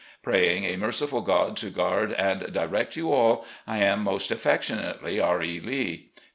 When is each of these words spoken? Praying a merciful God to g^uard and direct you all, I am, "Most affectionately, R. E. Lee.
Praying 0.23 0.63
a 0.65 0.77
merciful 0.77 1.21
God 1.21 1.55
to 1.57 1.69
g^uard 1.69 2.15
and 2.17 2.51
direct 2.51 2.95
you 2.95 3.13
all, 3.13 3.45
I 3.67 3.77
am, 3.77 4.01
"Most 4.01 4.31
affectionately, 4.31 5.19
R. 5.19 5.43
E. 5.43 5.59
Lee. 5.59 6.09